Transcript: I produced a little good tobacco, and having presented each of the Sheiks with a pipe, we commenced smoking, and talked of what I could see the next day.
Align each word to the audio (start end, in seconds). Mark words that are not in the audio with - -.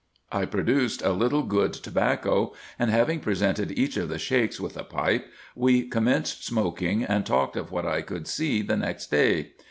I 0.31 0.45
produced 0.45 1.03
a 1.03 1.11
little 1.11 1.43
good 1.43 1.73
tobacco, 1.73 2.53
and 2.79 2.89
having 2.89 3.19
presented 3.19 3.77
each 3.77 3.97
of 3.97 4.09
the 4.09 4.17
Sheiks 4.17 4.59
with 4.59 4.75
a 4.75 4.83
pipe, 4.83 5.27
we 5.53 5.83
commenced 5.87 6.43
smoking, 6.43 7.03
and 7.03 7.23
talked 7.23 7.55
of 7.55 7.71
what 7.71 7.85
I 7.85 8.01
could 8.01 8.27
see 8.27 8.63
the 8.63 8.77
next 8.77 9.11
day. 9.11 9.51